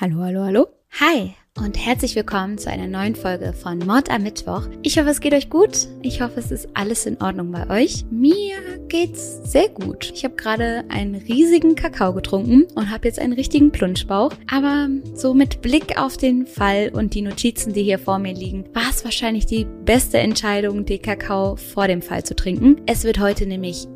[0.00, 0.68] Hallo, hallo, hallo.
[1.00, 4.68] Hi und herzlich willkommen zu einer neuen Folge von Mord am Mittwoch.
[4.84, 5.88] Ich hoffe, es geht euch gut.
[6.02, 8.04] Ich hoffe, es ist alles in Ordnung bei euch.
[8.08, 8.54] Mir
[8.86, 10.12] geht's sehr gut.
[10.14, 14.30] Ich habe gerade einen riesigen Kakao getrunken und habe jetzt einen richtigen Plunschbauch.
[14.48, 18.66] Aber so mit Blick auf den Fall und die Notizen, die hier vor mir liegen,
[18.74, 22.82] war es wahrscheinlich die beste Entscheidung, den Kakao vor dem Fall zu trinken.
[22.86, 23.88] Es wird heute nämlich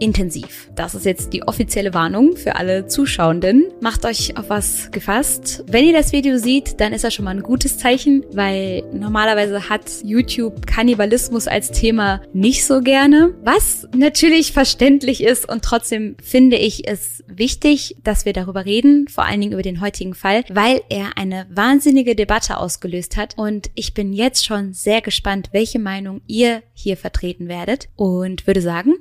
[0.00, 0.68] intensiv.
[0.74, 3.66] Das ist jetzt die offizielle Warnung für alle Zuschauenden.
[3.80, 5.64] Macht euch auf was gefasst.
[5.68, 9.68] Wenn ihr das Video seht, dann ist das schon mal ein gutes Zeichen, weil normalerweise
[9.68, 13.34] hat YouTube Kannibalismus als Thema nicht so gerne.
[13.42, 19.24] Was natürlich verständlich ist und trotzdem finde ich es wichtig, dass wir darüber reden, vor
[19.24, 23.94] allen Dingen über den heutigen Fall, weil er eine wahnsinnige Debatte ausgelöst hat und ich
[23.94, 28.94] bin jetzt schon sehr gespannt, welche Meinung ihr hier vertreten werdet und würde sagen,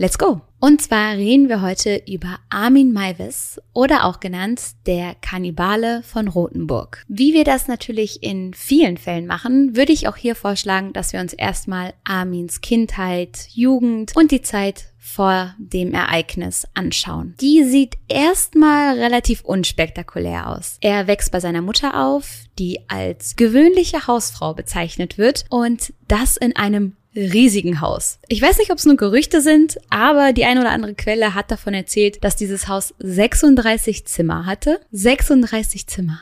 [0.00, 0.40] Let's go!
[0.60, 7.04] Und zwar reden wir heute über Armin Maivis oder auch genannt der Kannibale von Rothenburg.
[7.08, 11.18] Wie wir das natürlich in vielen Fällen machen, würde ich auch hier vorschlagen, dass wir
[11.18, 17.34] uns erstmal Armins Kindheit, Jugend und die Zeit vor dem Ereignis anschauen.
[17.40, 20.76] Die sieht erstmal relativ unspektakulär aus.
[20.80, 26.54] Er wächst bei seiner Mutter auf, die als gewöhnliche Hausfrau bezeichnet wird und das in
[26.54, 28.18] einem riesigen Haus.
[28.28, 31.50] Ich weiß nicht, ob es nur Gerüchte sind, aber die eine oder andere Quelle hat
[31.50, 34.80] davon erzählt, dass dieses Haus 36 Zimmer hatte.
[34.92, 36.20] 36 Zimmer.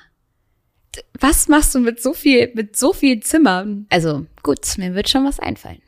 [1.20, 3.86] Was machst du mit so viel, mit so viel Zimmern?
[3.90, 5.82] Also gut, mir wird schon was einfallen.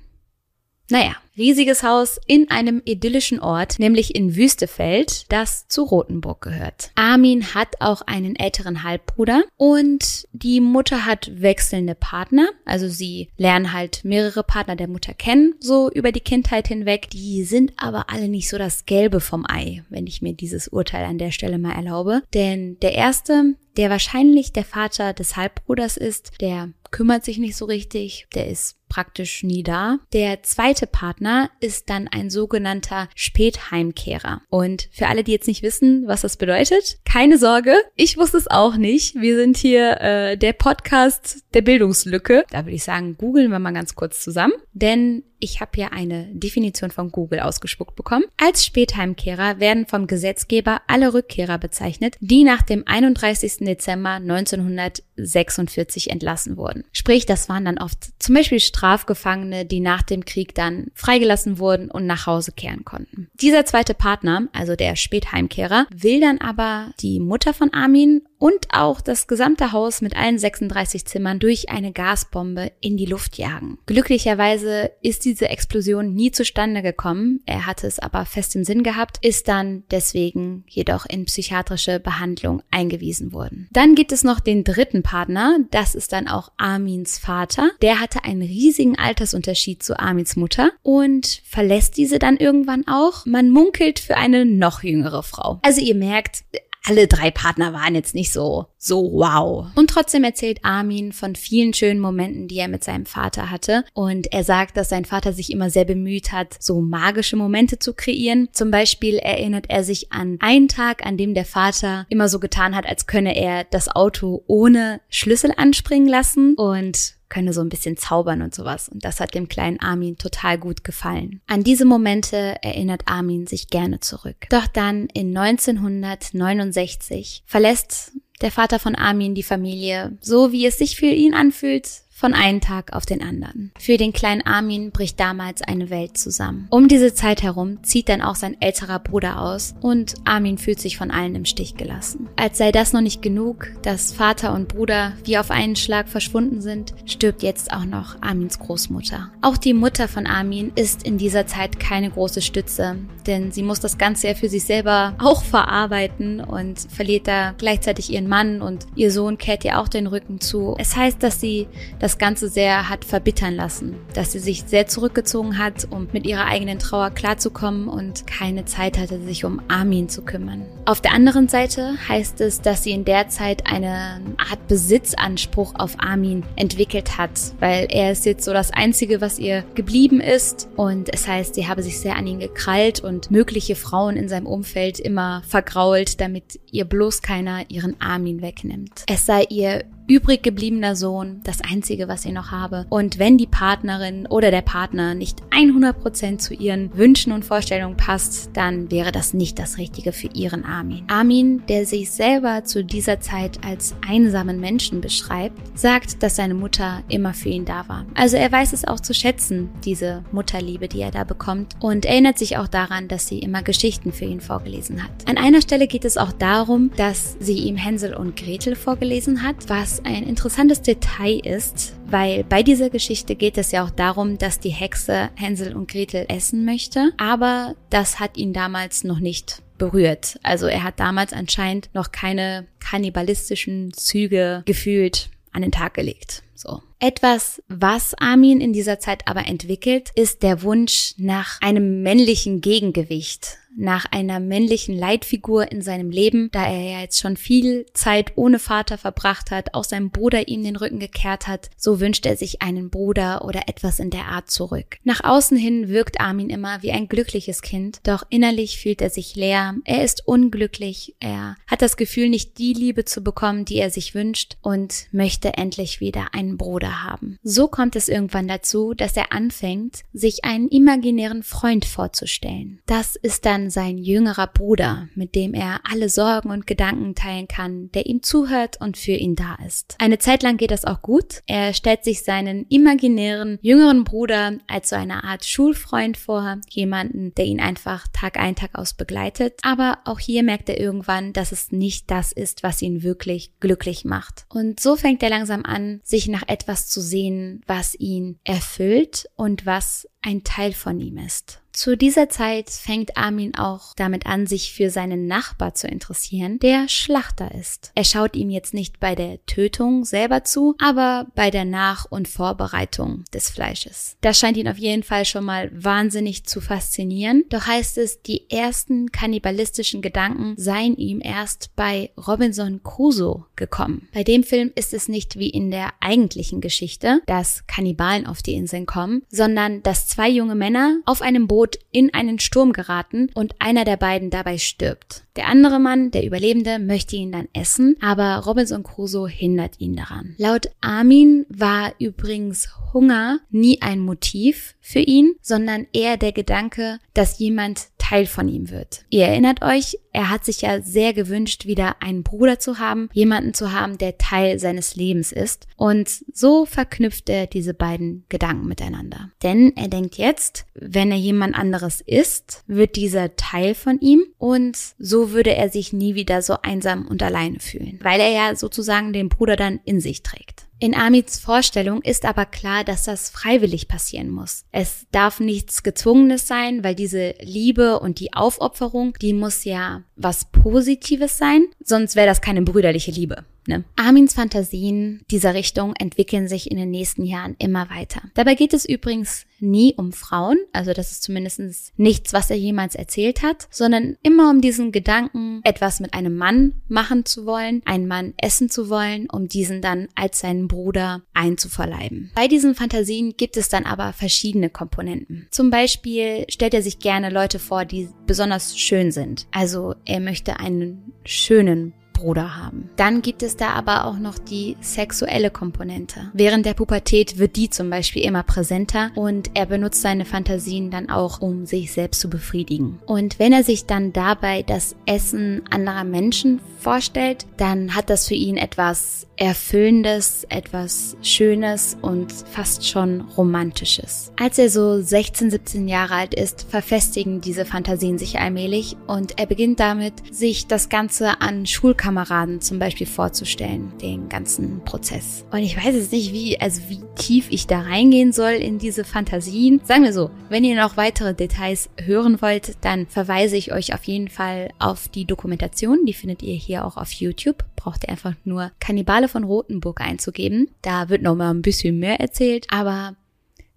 [0.90, 6.90] Naja, riesiges Haus in einem idyllischen Ort, nämlich in Wüstefeld, das zu Rothenburg gehört.
[6.94, 13.74] Armin hat auch einen älteren Halbbruder und die Mutter hat wechselnde Partner, also sie lernen
[13.74, 17.10] halt mehrere Partner der Mutter kennen, so über die Kindheit hinweg.
[17.10, 21.04] Die sind aber alle nicht so das Gelbe vom Ei, wenn ich mir dieses Urteil
[21.04, 22.22] an der Stelle mal erlaube.
[22.32, 27.66] Denn der erste, der wahrscheinlich der Vater des Halbbruders ist, der kümmert sich nicht so
[27.66, 29.98] richtig, der ist praktisch nie da.
[30.12, 34.42] Der zweite Partner ist dann ein sogenannter Spätheimkehrer.
[34.50, 38.50] Und für alle, die jetzt nicht wissen, was das bedeutet, keine Sorge, ich wusste es
[38.50, 39.14] auch nicht.
[39.14, 42.44] Wir sind hier äh, der Podcast der Bildungslücke.
[42.50, 44.54] Da würde ich sagen, googeln wir mal ganz kurz zusammen.
[44.72, 48.24] Denn ich habe hier eine Definition von Google ausgespuckt bekommen.
[48.36, 53.58] Als Spätheimkehrer werden vom Gesetzgeber alle Rückkehrer bezeichnet, die nach dem 31.
[53.58, 56.84] Dezember 1946 entlassen wurden.
[56.92, 61.90] Sprich, das waren dann oft zum Beispiel Strafgefangene, die nach dem Krieg dann freigelassen wurden
[61.90, 63.28] und nach Hause kehren konnten.
[63.34, 69.00] Dieser zweite Partner, also der Spätheimkehrer, will dann aber die Mutter von Armin und auch
[69.00, 73.78] das gesamte Haus mit allen 36 Zimmern durch eine Gasbombe in die Luft jagen.
[73.86, 79.18] Glücklicherweise ist diese Explosion nie zustande gekommen, er hatte es aber fest im Sinn gehabt,
[79.24, 83.68] ist dann deswegen jedoch in psychiatrische Behandlung eingewiesen worden.
[83.72, 87.70] Dann gibt es noch den dritten Partner, das ist dann auch Armins Vater.
[87.82, 93.26] Der hatte einen riesigen Altersunterschied zu Armins Mutter und verlässt diese dann irgendwann auch.
[93.26, 95.58] Man munkelt für eine noch jüngere Frau.
[95.62, 96.44] Also ihr merkt,
[96.88, 99.66] alle drei Partner waren jetzt nicht so, so wow.
[99.74, 103.84] Und trotzdem erzählt Armin von vielen schönen Momenten, die er mit seinem Vater hatte.
[103.92, 107.92] Und er sagt, dass sein Vater sich immer sehr bemüht hat, so magische Momente zu
[107.92, 108.48] kreieren.
[108.52, 112.74] Zum Beispiel erinnert er sich an einen Tag, an dem der Vater immer so getan
[112.74, 116.54] hat, als könne er das Auto ohne Schlüssel anspringen lassen.
[116.54, 118.88] Und könne so ein bisschen zaubern und sowas.
[118.88, 121.40] Und das hat dem kleinen Armin total gut gefallen.
[121.46, 124.46] An diese Momente erinnert Armin sich gerne zurück.
[124.50, 130.96] Doch dann in 1969 verlässt der Vater von Armin die Familie, so wie es sich
[130.96, 133.70] für ihn anfühlt, von einem Tag auf den anderen.
[133.78, 136.66] Für den kleinen Armin bricht damals eine Welt zusammen.
[136.68, 140.96] Um diese Zeit herum zieht dann auch sein älterer Bruder aus und Armin fühlt sich
[140.96, 142.28] von allen im Stich gelassen.
[142.34, 146.60] Als sei das noch nicht genug, dass Vater und Bruder wie auf einen Schlag verschwunden
[146.60, 149.30] sind, stirbt jetzt auch noch Armins Großmutter.
[149.40, 152.96] Auch die Mutter von Armin ist in dieser Zeit keine große Stütze,
[153.28, 158.10] denn sie muss das Ganze ja für sich selber auch verarbeiten und verliert da gleichzeitig
[158.10, 160.74] ihren Mann und ihr Sohn kehrt ihr auch den Rücken zu.
[160.78, 161.68] Es heißt, dass sie
[162.00, 166.24] das das Ganze sehr hat verbittern lassen, dass sie sich sehr zurückgezogen hat, um mit
[166.26, 170.64] ihrer eigenen Trauer klarzukommen und keine Zeit hatte, sich um Armin zu kümmern.
[170.86, 175.96] Auf der anderen Seite heißt es, dass sie in der Zeit eine Art Besitzanspruch auf
[175.98, 181.12] Armin entwickelt hat, weil er ist jetzt so das Einzige, was ihr geblieben ist und
[181.12, 184.98] es heißt, sie habe sich sehr an ihn gekrallt und mögliche Frauen in seinem Umfeld
[184.98, 189.04] immer vergrault, damit ihr bloß keiner ihren Armin wegnimmt.
[189.08, 192.86] Es sei ihr übrig gebliebener Sohn, das einzige, was ich noch habe.
[192.88, 198.50] Und wenn die Partnerin oder der Partner nicht 100% zu ihren Wünschen und Vorstellungen passt,
[198.54, 201.04] dann wäre das nicht das Richtige für ihren Armin.
[201.08, 207.02] Armin, der sich selber zu dieser Zeit als einsamen Menschen beschreibt, sagt, dass seine Mutter
[207.08, 208.06] immer für ihn da war.
[208.14, 212.38] Also er weiß es auch zu schätzen, diese Mutterliebe, die er da bekommt und erinnert
[212.38, 215.10] sich auch daran, dass sie immer Geschichten für ihn vorgelesen hat.
[215.26, 219.68] An einer Stelle geht es auch darum, dass sie ihm Hänsel und Gretel vorgelesen hat,
[219.68, 224.60] was ein interessantes Detail ist, weil bei dieser Geschichte geht es ja auch darum, dass
[224.60, 230.38] die Hexe Hänsel und Gretel essen möchte, aber das hat ihn damals noch nicht berührt.
[230.42, 236.42] Also er hat damals anscheinend noch keine kannibalistischen Züge gefühlt an den Tag gelegt.
[236.54, 236.82] So.
[236.98, 243.58] Etwas, was Armin in dieser Zeit aber entwickelt, ist der Wunsch nach einem männlichen Gegengewicht
[243.76, 248.58] nach einer männlichen Leitfigur in seinem Leben, da er ja jetzt schon viel Zeit ohne
[248.58, 252.62] Vater verbracht hat, auch sein Bruder ihm den Rücken gekehrt hat, so wünscht er sich
[252.62, 254.98] einen Bruder oder etwas in der Art zurück.
[255.04, 259.36] Nach außen hin wirkt Armin immer wie ein glückliches Kind, doch innerlich fühlt er sich
[259.36, 263.90] leer, er ist unglücklich, er hat das Gefühl, nicht die Liebe zu bekommen, die er
[263.90, 267.38] sich wünscht und möchte endlich wieder einen Bruder haben.
[267.42, 272.80] So kommt es irgendwann dazu, dass er anfängt, sich einen imaginären Freund vorzustellen.
[272.86, 277.90] Das ist dann sein jüngerer Bruder, mit dem er alle Sorgen und Gedanken teilen kann,
[277.92, 279.96] der ihm zuhört und für ihn da ist.
[279.98, 281.42] Eine Zeit lang geht das auch gut.
[281.46, 287.46] Er stellt sich seinen imaginären jüngeren Bruder als so eine Art Schulfreund vor, jemanden, der
[287.46, 289.58] ihn einfach Tag ein, Tag aus begleitet.
[289.62, 294.04] Aber auch hier merkt er irgendwann, dass es nicht das ist, was ihn wirklich glücklich
[294.04, 294.46] macht.
[294.48, 299.66] Und so fängt er langsam an, sich nach etwas zu sehen, was ihn erfüllt und
[299.66, 301.62] was ein Teil von ihm ist.
[301.78, 306.88] Zu dieser Zeit fängt Armin auch damit an, sich für seinen Nachbar zu interessieren, der
[306.88, 307.92] Schlachter ist.
[307.94, 312.26] Er schaut ihm jetzt nicht bei der Tötung selber zu, aber bei der Nach- und
[312.26, 314.16] Vorbereitung des Fleisches.
[314.22, 317.44] Das scheint ihn auf jeden Fall schon mal wahnsinnig zu faszinieren.
[317.48, 324.08] Doch heißt es, die ersten kannibalistischen Gedanken seien ihm erst bei Robinson Crusoe gekommen.
[324.12, 328.54] Bei dem Film ist es nicht wie in der eigentlichen Geschichte, dass Kannibalen auf die
[328.54, 333.54] Inseln kommen, sondern dass zwei junge Männer auf einem Boot in einen Sturm geraten und
[333.60, 335.22] einer der beiden dabei stirbt.
[335.36, 340.34] Der andere Mann, der Überlebende, möchte ihn dann essen, aber Robinson Crusoe hindert ihn daran.
[340.36, 347.38] Laut Armin war übrigens Hunger nie ein Motiv für ihn, sondern eher der Gedanke, dass
[347.38, 349.04] jemand Teil von ihm wird.
[349.10, 353.52] Ihr erinnert euch, er hat sich ja sehr gewünscht, wieder einen Bruder zu haben, jemanden
[353.52, 355.66] zu haben, der Teil seines Lebens ist.
[355.76, 359.30] Und so verknüpft er diese beiden Gedanken miteinander.
[359.42, 364.78] Denn er denkt jetzt, wenn er jemand anderes ist, wird dieser Teil von ihm und
[364.98, 369.12] so würde er sich nie wieder so einsam und alleine fühlen, weil er ja sozusagen
[369.12, 370.67] den Bruder dann in sich trägt.
[370.80, 374.64] In Amits Vorstellung ist aber klar, dass das freiwillig passieren muss.
[374.70, 380.44] Es darf nichts Gezwungenes sein, weil diese Liebe und die Aufopferung, die muss ja was
[380.44, 383.44] Positives sein, sonst wäre das keine brüderliche Liebe.
[383.68, 383.84] Ne?
[383.96, 388.22] Armins Fantasien dieser Richtung entwickeln sich in den nächsten Jahren immer weiter.
[388.32, 391.60] Dabei geht es übrigens nie um Frauen, also das ist zumindest
[391.98, 396.80] nichts, was er jemals erzählt hat, sondern immer um diesen Gedanken, etwas mit einem Mann
[396.88, 402.30] machen zu wollen, einen Mann essen zu wollen, um diesen dann als seinen Bruder einzuverleiben.
[402.34, 405.46] Bei diesen Fantasien gibt es dann aber verschiedene Komponenten.
[405.50, 409.46] Zum Beispiel stellt er sich gerne Leute vor, die besonders schön sind.
[409.50, 412.90] Also er möchte einen schönen Bruder haben.
[412.96, 416.30] Dann gibt es da aber auch noch die sexuelle Komponente.
[416.32, 421.10] Während der Pubertät wird die zum Beispiel immer präsenter und er benutzt seine Fantasien dann
[421.10, 422.98] auch, um sich selbst zu befriedigen.
[423.06, 428.34] Und wenn er sich dann dabei das Essen anderer Menschen vorstellt, dann hat das für
[428.34, 434.32] ihn etwas Erfüllendes, etwas Schönes und fast schon Romantisches.
[434.36, 439.46] Als er so 16, 17 Jahre alt ist, verfestigen diese Fantasien sich allmählich und er
[439.46, 445.44] beginnt damit, sich das Ganze an Schulkameraden zum Beispiel vorzustellen, den ganzen Prozess.
[445.52, 449.04] Und ich weiß jetzt nicht, wie, also wie tief ich da reingehen soll in diese
[449.04, 449.80] Fantasien.
[449.84, 454.02] Sagen wir so, wenn ihr noch weitere Details hören wollt, dann verweise ich euch auf
[454.04, 457.64] jeden Fall auf die Dokumentation, die findet ihr hier auch auf YouTube.
[457.76, 460.70] Braucht ihr einfach nur Kannibale von Rothenburg einzugeben.
[460.82, 463.16] Da wird noch mal ein bisschen mehr erzählt, aber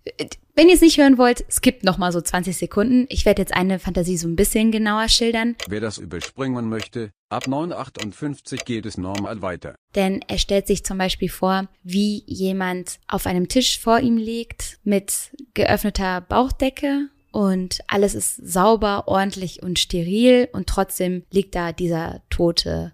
[0.05, 3.05] äh, wenn ihr es nicht hören wollt, skippt noch mal so 20 Sekunden.
[3.10, 5.55] Ich werde jetzt eine Fantasie so ein bisschen genauer schildern.
[5.70, 9.75] Wer das überspringen möchte, ab 9,58 geht es normal weiter.
[9.96, 14.79] Denn er stellt sich zum Beispiel vor, wie jemand auf einem Tisch vor ihm liegt
[14.84, 22.22] mit geöffneter Bauchdecke und alles ist sauber, ordentlich und steril und trotzdem liegt da dieser
[22.29, 22.91] tote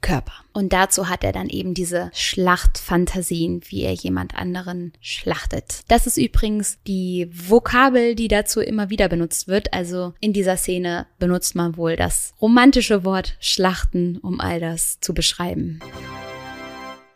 [0.00, 0.32] Körper.
[0.52, 5.82] Und dazu hat er dann eben diese Schlachtfantasien, wie er jemand anderen schlachtet.
[5.88, 9.72] Das ist übrigens die Vokabel, die dazu immer wieder benutzt wird.
[9.72, 15.14] Also in dieser Szene benutzt man wohl das romantische Wort Schlachten, um all das zu
[15.14, 15.80] beschreiben.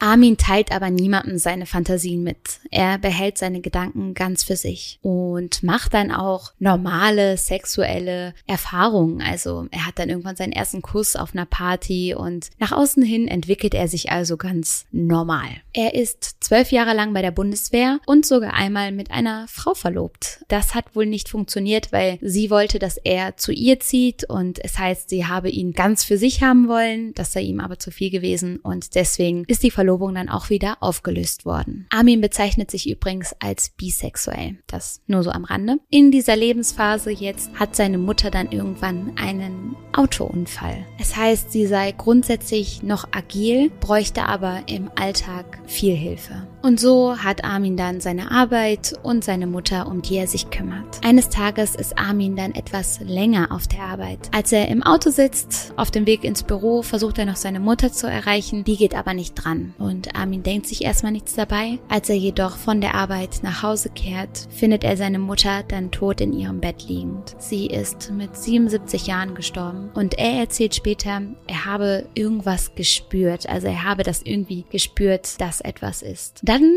[0.03, 2.59] Armin teilt aber niemandem seine Fantasien mit.
[2.73, 9.23] Er behält seine Gedanken ganz für sich und macht dann auch normale sexuelle Erfahrungen.
[9.23, 13.29] Also er hat dann irgendwann seinen ersten Kuss auf einer Party und nach außen hin
[13.29, 15.51] entwickelt er sich also ganz normal.
[15.73, 20.45] Er ist zwölf Jahre lang bei der Bundeswehr und sogar einmal mit einer Frau verlobt.
[20.49, 24.81] Das hat wohl nicht funktioniert, weil sie wollte, dass er zu ihr zieht und es
[24.81, 27.15] heißt, sie habe ihn ganz für sich haben wollen.
[27.15, 30.49] Das sei ihm aber zu viel gewesen und deswegen ist die Verlobung Verlobung dann auch
[30.49, 31.87] wieder aufgelöst worden.
[31.91, 34.57] Armin bezeichnet sich übrigens als bisexuell.
[34.67, 35.77] Das nur so am Rande.
[35.91, 40.87] In dieser Lebensphase jetzt hat seine Mutter dann irgendwann einen Autounfall.
[40.99, 46.47] Es heißt, sie sei grundsätzlich noch agil, bräuchte aber im Alltag viel Hilfe.
[46.63, 51.05] Und so hat Armin dann seine Arbeit und seine Mutter, um die er sich kümmert.
[51.05, 54.31] Eines Tages ist Armin dann etwas länger auf der Arbeit.
[54.33, 57.93] Als er im Auto sitzt, auf dem Weg ins Büro, versucht er noch seine Mutter
[57.93, 61.81] zu erreichen, die geht aber nicht dran und Armin denkt sich erstmal nichts dabei.
[61.89, 66.21] Als er jedoch von der Arbeit nach Hause kehrt, findet er seine Mutter dann tot
[66.21, 67.35] in ihrem Bett liegend.
[67.39, 73.67] Sie ist mit 77 Jahren gestorben und er erzählt später, er habe irgendwas gespürt, also
[73.67, 76.41] er habe das irgendwie gespürt, dass etwas ist.
[76.43, 76.73] Dann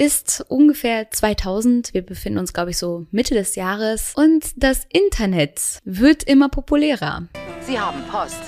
[0.00, 1.92] ist ungefähr 2000.
[1.92, 4.14] Wir befinden uns, glaube ich, so Mitte des Jahres.
[4.16, 7.28] Und das Internet wird immer populärer.
[7.60, 8.40] Sie haben Post.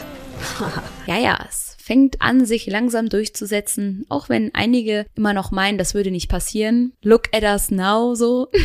[1.07, 5.95] ja, ja, es fängt an, sich langsam durchzusetzen, auch wenn einige immer noch meinen, das
[5.95, 6.93] würde nicht passieren.
[7.03, 8.49] Look at us now, so.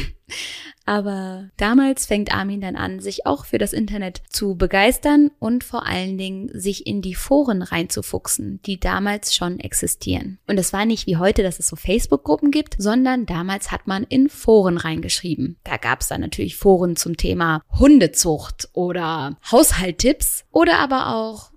[0.87, 5.85] Aber damals fängt Armin dann an, sich auch für das Internet zu begeistern und vor
[5.85, 10.39] allen Dingen sich in die Foren reinzufuchsen, die damals schon existieren.
[10.47, 14.03] Und es war nicht wie heute, dass es so Facebook-Gruppen gibt, sondern damals hat man
[14.03, 15.57] in Foren reingeschrieben.
[15.65, 21.51] Da gab es dann natürlich Foren zum Thema Hundezucht oder Haushalttipps oder aber auch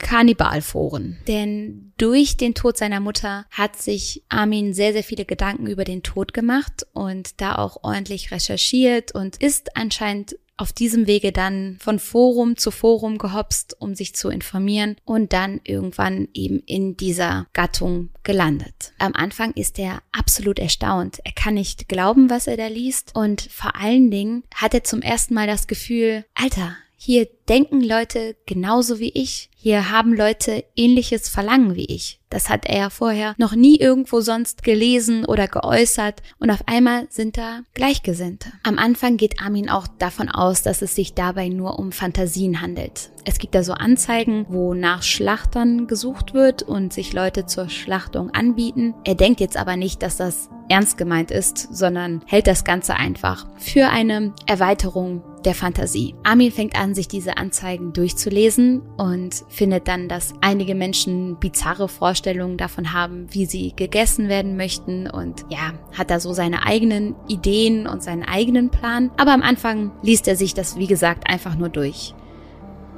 [0.00, 1.18] Kannibalforen.
[1.28, 6.02] Denn durch den Tod seiner Mutter hat sich Armin sehr, sehr viele Gedanken über den
[6.02, 11.98] Tod gemacht und da auch ordentlich recherchiert und ist anscheinend auf diesem Wege dann von
[11.98, 18.10] Forum zu Forum gehopst, um sich zu informieren und dann irgendwann eben in dieser Gattung
[18.24, 18.92] gelandet.
[18.98, 21.18] Am Anfang ist er absolut erstaunt.
[21.24, 25.00] Er kann nicht glauben, was er da liest und vor allen Dingen hat er zum
[25.00, 29.48] ersten Mal das Gefühl, Alter, hier denken Leute genauso wie ich.
[29.56, 32.20] Hier haben Leute ähnliches Verlangen wie ich.
[32.28, 37.38] Das hat er vorher noch nie irgendwo sonst gelesen oder geäußert und auf einmal sind
[37.38, 38.52] da Gleichgesinnte.
[38.64, 43.10] Am Anfang geht Armin auch davon aus, dass es sich dabei nur um Fantasien handelt.
[43.24, 48.30] Es gibt da so Anzeigen, wo nach Schlachtern gesucht wird und sich Leute zur Schlachtung
[48.30, 48.94] anbieten.
[49.04, 53.48] Er denkt jetzt aber nicht, dass das ernst gemeint ist, sondern hält das Ganze einfach
[53.58, 56.14] für eine Erweiterung der Fantasie.
[56.22, 62.56] Armin fängt an, sich diese Anzeigen durchzulesen und findet dann, dass einige Menschen bizarre Vorstellungen
[62.56, 67.86] davon haben, wie sie gegessen werden möchten und ja, hat da so seine eigenen Ideen
[67.86, 69.10] und seinen eigenen Plan.
[69.16, 72.14] Aber am Anfang liest er sich das, wie gesagt, einfach nur durch.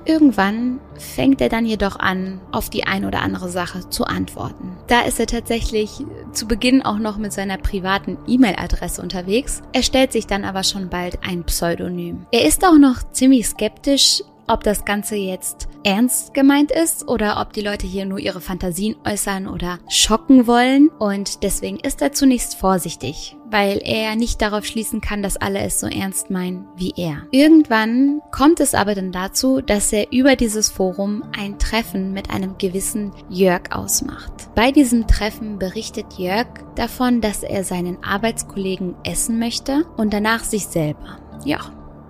[0.05, 4.77] Irgendwann fängt er dann jedoch an, auf die ein oder andere Sache zu antworten.
[4.89, 9.63] Da ist er tatsächlich zu Beginn auch noch mit seiner privaten E-Mail-Adresse unterwegs.
[9.73, 12.27] Er stellt sich dann aber schon bald ein Pseudonym.
[12.33, 17.53] Er ist auch noch ziemlich skeptisch, ob das Ganze jetzt ernst gemeint ist oder ob
[17.53, 20.89] die Leute hier nur ihre Fantasien äußern oder schocken wollen.
[20.99, 25.81] Und deswegen ist er zunächst vorsichtig, weil er nicht darauf schließen kann, dass alle es
[25.81, 27.27] so ernst meinen wie er.
[27.31, 32.59] Irgendwann kommt es aber dann dazu, dass er über dieses Forum ein Treffen mit einem
[32.59, 34.33] gewissen Jörg ausmacht.
[34.55, 36.47] Bei diesem Treffen berichtet Jörg
[36.77, 41.19] davon, dass er seinen Arbeitskollegen essen möchte und danach sich selber.
[41.45, 41.61] Ja,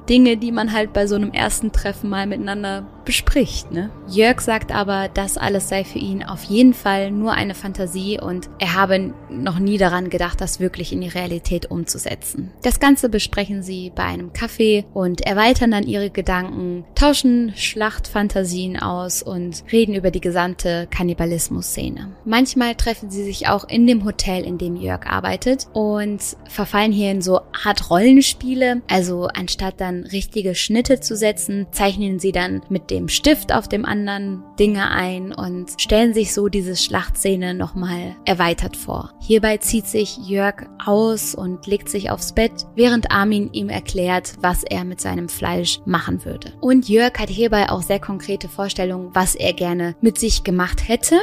[0.09, 3.73] Dinge, die man halt bei so einem ersten Treffen mal miteinander bespricht.
[3.73, 3.91] Ne?
[4.09, 8.49] Jörg sagt aber, das alles sei für ihn auf jeden Fall nur eine Fantasie und
[8.59, 12.51] er habe noch nie daran gedacht, das wirklich in die Realität umzusetzen.
[12.63, 19.23] Das Ganze besprechen sie bei einem Kaffee und erweitern dann ihre Gedanken, tauschen Schlachtfantasien aus
[19.23, 22.13] und reden über die gesamte Kannibalismus-Szene.
[22.25, 27.11] Manchmal treffen sie sich auch in dem Hotel, in dem Jörg arbeitet und verfallen hier
[27.11, 28.83] in so Art Rollenspiele.
[28.89, 33.87] Also anstatt dann richtige Schnitte zu setzen, zeichnen sie dann mit dem Stift auf dem
[33.87, 39.15] anderen Dinge ein und stellen sich so diese Schlachtszene nochmal erweitert vor.
[39.19, 44.63] Hierbei zieht sich Jörg aus und legt sich aufs Bett, während Armin ihm erklärt, was
[44.63, 46.53] er mit seinem Fleisch machen würde.
[46.61, 51.17] Und Jörg hat hierbei auch sehr konkrete Vorstellungen, was er gerne mit sich gemacht hätte.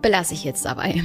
[0.00, 1.02] Belasse ich jetzt dabei.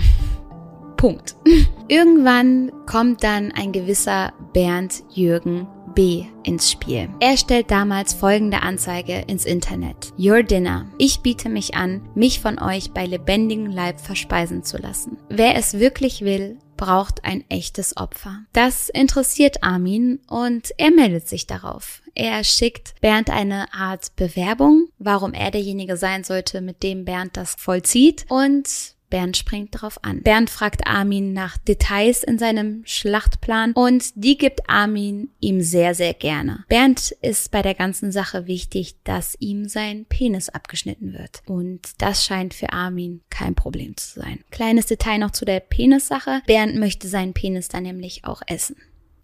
[0.96, 1.36] Punkt.
[1.90, 7.10] Irgendwann kommt dann ein gewisser Bernd Jürgen B ins Spiel.
[7.20, 10.14] Er stellt damals folgende Anzeige ins Internet.
[10.18, 10.88] Your Dinner.
[10.98, 15.18] Ich biete mich an, mich von euch bei lebendigem Leib verspeisen zu lassen.
[15.30, 18.40] Wer es wirklich will, braucht ein echtes Opfer.
[18.52, 22.02] Das interessiert Armin und er meldet sich darauf.
[22.16, 27.56] Er schickt Bernd eine Art Bewerbung, warum er derjenige sein sollte, mit dem Bernd das
[27.58, 30.24] vollzieht und Bernd springt darauf an.
[30.24, 36.16] Bernd fragt Armin nach Details in seinem Schlachtplan und die gibt Armin ihm sehr, sehr
[36.16, 36.66] gerne.
[36.68, 41.44] Bernd ist bei der ganzen Sache wichtig, dass ihm sein Penis abgeschnitten wird.
[41.46, 44.44] Und das scheint für Armin kein Problem zu sein.
[44.50, 46.42] Kleines Detail noch zu der Penissache.
[46.48, 48.78] Bernd möchte seinen Penis dann nämlich auch essen.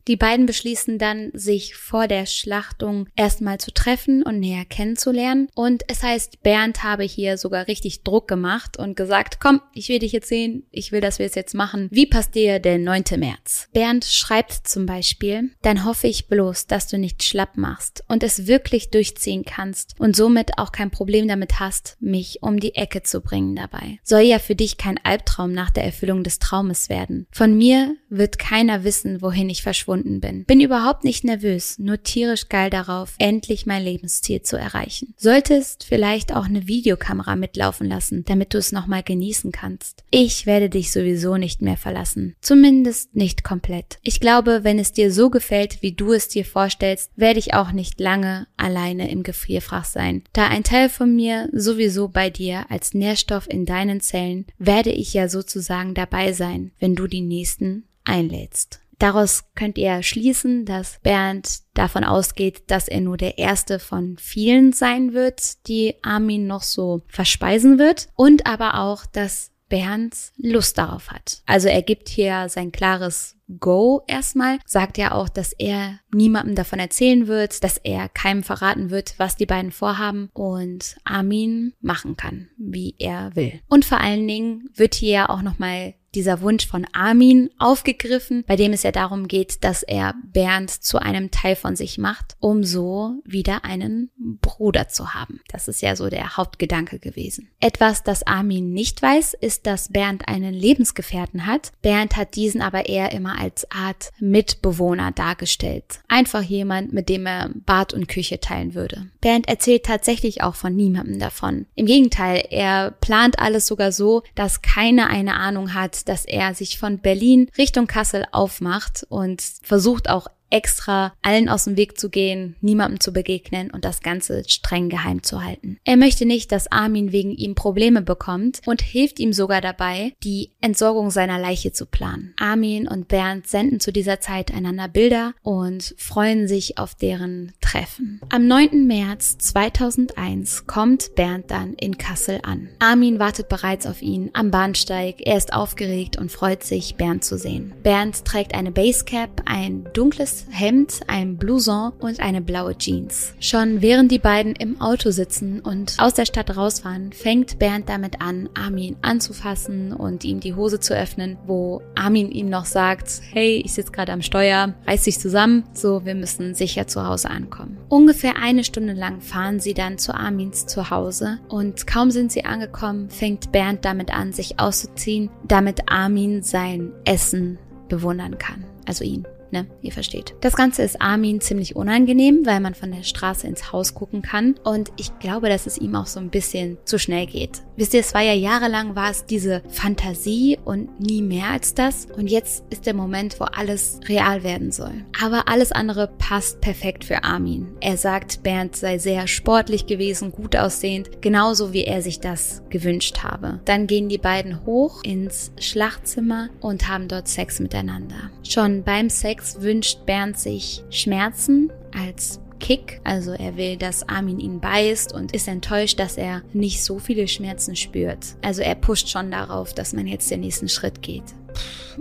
[0.08, 5.50] Die beiden beschließen dann, sich vor der Schlachtung erstmal zu treffen und näher kennenzulernen.
[5.54, 10.00] Und es heißt, Bernd habe hier sogar richtig Druck gemacht und gesagt, komm, ich will
[10.00, 11.90] dich jetzt sehen, ich will, dass wir es jetzt machen.
[11.92, 13.04] Wie passt dir der 9.
[13.18, 13.70] März?
[13.72, 18.48] Bernd schreibt zum Beispiel, dann hoffe ich bloß, dass du nicht schlapp machst und es
[18.48, 23.22] wirklich durchziehen kannst und somit auch kein Problem damit hast, mich um die Ecke zu
[23.22, 24.00] bringen dabei.
[24.04, 27.28] Soll ja für dich kein Albtraum nach der Erfüllung des Traumes werden.
[27.32, 30.46] Von mir wird keiner wissen, wohin ich verschwunden gebunden bin.
[30.46, 35.16] Bin überhaupt nicht nervös, nur tierisch geil darauf, endlich mein Lebensziel zu erreichen.
[35.18, 40.04] Solltest vielleicht auch eine Videokamera mitlaufen lassen, damit du es nochmal genießen kannst.
[40.12, 42.36] Ich werde dich sowieso nicht mehr verlassen.
[42.40, 43.98] Zumindest nicht komplett.
[44.04, 47.72] Ich glaube, wenn es dir so gefällt, wie du es dir vorstellst, werde ich auch
[47.72, 50.24] nicht lange alleine im Gefrierfach sein.
[50.34, 55.16] Da ein Teil von mir sowieso bei dir als Nährstoff in deinen Zellen, werde ich
[55.16, 58.82] ja sozusagen dabei sein, wenn du die nächsten einlädst.
[59.00, 64.74] Daraus könnt ihr schließen, dass Bernd davon ausgeht, dass er nur der erste von vielen
[64.74, 71.12] sein wird, die Armin noch so verspeisen wird und aber auch, dass Bernd Lust darauf
[71.12, 71.42] hat.
[71.46, 76.80] Also er gibt hier sein klares Go erstmal, sagt ja auch, dass er niemandem davon
[76.80, 82.50] erzählen wird, dass er keinem verraten wird, was die beiden vorhaben und Armin machen kann,
[82.58, 83.62] wie er will.
[83.68, 88.74] Und vor allen Dingen wird hier auch nochmal dieser Wunsch von Armin aufgegriffen, bei dem
[88.74, 93.22] es ja darum geht, dass er Bernd zu einem Teil von sich macht, um so
[93.24, 94.10] wieder einen
[94.42, 95.42] Bruder zu haben.
[95.50, 97.50] Das ist ja so der Hauptgedanke gewesen.
[97.60, 101.72] Etwas, das Armin nicht weiß, ist, dass Bernd einen Lebensgefährten hat.
[101.82, 106.02] Bernd hat diesen aber eher immer als Art Mitbewohner dargestellt.
[106.08, 109.08] Einfach jemand, mit dem er Bad und Küche teilen würde.
[109.22, 111.66] Bernd erzählt tatsächlich auch von niemandem davon.
[111.76, 116.78] Im Gegenteil, er plant alles sogar so, dass keiner eine Ahnung hat, dass er sich
[116.78, 122.56] von Berlin Richtung Kassel aufmacht und versucht auch extra allen aus dem Weg zu gehen,
[122.62, 125.78] niemandem zu begegnen und das Ganze streng geheim zu halten.
[125.84, 130.52] Er möchte nicht, dass Armin wegen ihm Probleme bekommt und hilft ihm sogar dabei, die
[130.62, 132.34] Entsorgung seiner Leiche zu planen.
[132.38, 138.22] Armin und Bernd senden zu dieser Zeit einander Bilder und freuen sich auf deren Treffen.
[138.30, 138.88] Am 9.
[138.88, 142.70] März 2001 kommt Bernd dann in Kassel an.
[142.80, 145.18] Armin wartet bereits auf ihn am Bahnsteig.
[145.20, 147.74] Er ist aufgeregt und freut sich, Bernd zu sehen.
[147.84, 153.34] Bernd trägt eine Basecap, ein dunkles Hemd, ein Blouson und eine blaue Jeans.
[153.40, 158.22] Schon während die beiden im Auto sitzen und aus der Stadt rausfahren, fängt Bernd damit
[158.22, 163.62] an, Armin anzufassen und ihm die Hose zu öffnen, wo Armin ihm noch sagt, hey,
[163.64, 167.78] ich sitze gerade am Steuer, reiß dich zusammen, so wir müssen sicher zu Hause ankommen.
[167.90, 173.10] Ungefähr eine Stunde lang fahren sie dann zu Armins Zuhause und kaum sind sie angekommen,
[173.10, 177.58] fängt Bernd damit an, sich auszuziehen, damit Armin sein Essen
[177.90, 179.26] bewundern kann, also ihn.
[179.52, 180.36] Ne, ihr versteht.
[180.42, 184.56] Das Ganze ist Armin ziemlich unangenehm, weil man von der Straße ins Haus gucken kann.
[184.64, 187.64] Und ich glaube, dass es ihm auch so ein bisschen zu schnell geht.
[187.76, 192.08] Wisst ihr, es war ja jahrelang war es diese Fantasie und nie mehr als das.
[192.16, 195.06] Und jetzt ist der Moment, wo alles real werden soll.
[195.20, 197.70] Aber alles andere passt perfekt für Armin.
[197.80, 203.24] Er sagt, Bernd sei sehr sportlich gewesen, gut aussehend, genauso wie er sich das gewünscht
[203.24, 203.62] habe.
[203.66, 208.30] Dann gehen die beiden hoch ins Schlachtzimmer und haben dort Sex miteinander.
[208.44, 214.38] Schon beim Sex Alex wünscht Bernd sich Schmerzen als Kick, also er will, dass Armin
[214.38, 218.36] ihn beißt und ist enttäuscht, dass er nicht so viele Schmerzen spürt.
[218.42, 221.24] Also er pusht schon darauf, dass man jetzt den nächsten Schritt geht.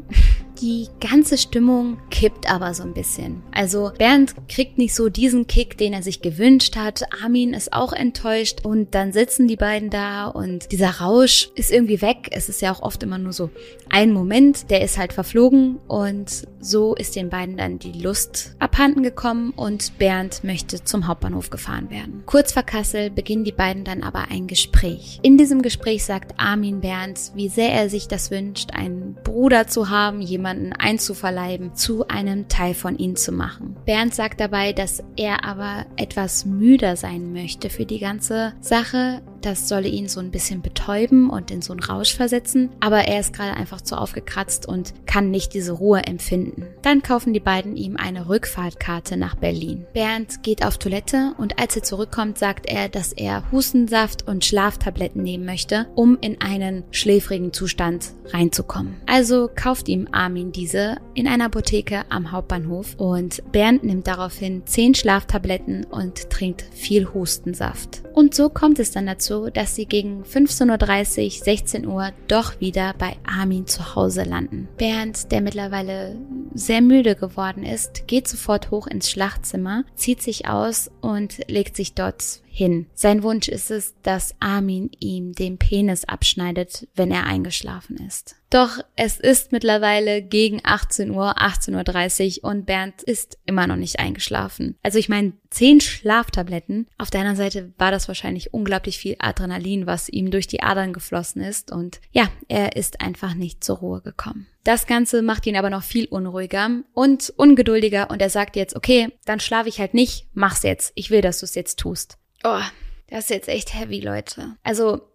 [0.60, 3.42] Die ganze Stimmung kippt aber so ein bisschen.
[3.52, 7.04] Also Bernd kriegt nicht so diesen Kick, den er sich gewünscht hat.
[7.22, 12.02] Armin ist auch enttäuscht und dann sitzen die beiden da und dieser Rausch ist irgendwie
[12.02, 12.30] weg.
[12.32, 13.50] Es ist ja auch oft immer nur so
[13.88, 19.04] ein Moment, der ist halt verflogen und so ist den beiden dann die Lust abhanden
[19.04, 22.24] gekommen und Bernd möchte zum Hauptbahnhof gefahren werden.
[22.26, 25.20] Kurz vor Kassel beginnen die beiden dann aber ein Gespräch.
[25.22, 29.88] In diesem Gespräch sagt Armin Bernd, wie sehr er sich das wünscht, einen Bruder zu
[29.88, 30.47] haben, jemanden
[30.78, 33.76] einzuverleiben, zu einem Teil von ihm zu machen.
[33.84, 39.22] Bernd sagt dabei, dass er aber etwas müder sein möchte für die ganze Sache.
[39.42, 43.20] Das solle ihn so ein bisschen betäuben und in so einen Rausch versetzen, aber er
[43.20, 46.66] ist gerade einfach zu aufgekratzt und kann nicht diese Ruhe empfinden.
[46.82, 49.86] Dann kaufen die beiden ihm eine Rückfahrtkarte nach Berlin.
[49.92, 55.22] Bernd geht auf Toilette und als er zurückkommt, sagt er, dass er Hustensaft und Schlaftabletten
[55.22, 58.96] nehmen möchte, um in einen schläfrigen Zustand reinzukommen.
[59.06, 64.94] Also kauft ihm Armin diese in einer Apotheke am Hauptbahnhof und Bernd nimmt daraufhin 10
[64.94, 68.02] Schlaftabletten und trinkt viel Hustensaft.
[68.14, 72.94] Und so kommt es dann dazu, dass sie gegen 15.30 Uhr, 16 Uhr doch wieder
[72.98, 74.68] bei Armin zu Hause landen.
[74.76, 76.16] Bernd, der mittlerweile
[76.54, 81.94] sehr müde geworden ist, geht sofort hoch ins Schlachtzimmer, zieht sich aus und legt sich
[81.94, 82.86] dort hin.
[82.92, 88.34] Sein Wunsch ist es, dass Armin ihm den Penis abschneidet, wenn er eingeschlafen ist.
[88.50, 93.98] Doch es ist mittlerweile gegen 18 Uhr, 18.30 Uhr und Bernd ist immer noch nicht
[93.98, 94.76] eingeschlafen.
[94.82, 96.88] Also ich meine, zehn Schlaftabletten.
[96.96, 100.92] Auf der anderen Seite war das wahrscheinlich unglaublich viel Adrenalin, was ihm durch die Adern
[100.92, 104.46] geflossen ist und ja, er ist einfach nicht zur Ruhe gekommen.
[104.64, 109.08] Das Ganze macht ihn aber noch viel unruhiger und ungeduldiger und er sagt jetzt, okay,
[109.24, 110.92] dann schlafe ich halt nicht, mach's jetzt.
[110.94, 112.17] Ich will, dass du es jetzt tust.
[112.44, 112.62] Oh,
[113.08, 114.56] das ist jetzt echt heavy, Leute.
[114.62, 115.08] Also.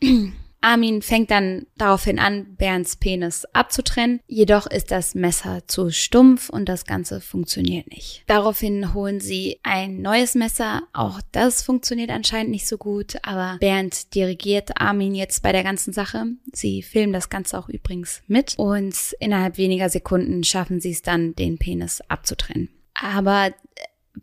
[0.60, 4.20] Armin fängt dann daraufhin an, Bernds Penis abzutrennen.
[4.26, 8.24] Jedoch ist das Messer zu stumpf und das Ganze funktioniert nicht.
[8.26, 10.82] Daraufhin holen sie ein neues Messer.
[10.92, 15.92] Auch das funktioniert anscheinend nicht so gut, aber Bernd dirigiert Armin jetzt bei der ganzen
[15.92, 16.24] Sache.
[16.52, 21.34] Sie filmen das Ganze auch übrigens mit und innerhalb weniger Sekunden schaffen sie es dann,
[21.34, 22.70] den Penis abzutrennen.
[22.94, 23.52] Aber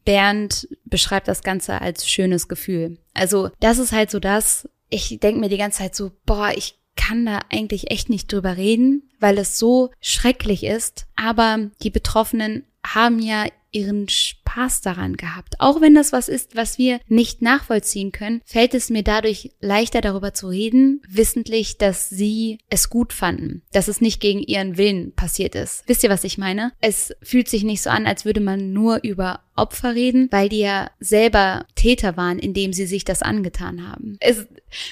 [0.06, 2.98] Bernd beschreibt das Ganze als schönes Gefühl.
[3.14, 6.78] Also das ist halt so das, ich denke mir die ganze Zeit so, boah, ich
[6.96, 11.08] kann da eigentlich echt nicht drüber reden, weil es so schrecklich ist.
[11.16, 15.56] Aber die Betroffenen haben ja ihren Spaß daran gehabt.
[15.60, 20.02] Auch wenn das was ist, was wir nicht nachvollziehen können, fällt es mir dadurch leichter
[20.02, 25.14] darüber zu reden, wissentlich, dass sie es gut fanden, dass es nicht gegen ihren Willen
[25.14, 25.84] passiert ist.
[25.88, 26.72] Wisst ihr, was ich meine?
[26.82, 30.60] Es fühlt sich nicht so an, als würde man nur über Opfer reden, weil die
[30.60, 34.18] ja selber Täter waren, indem sie sich das angetan haben.
[34.20, 34.48] Es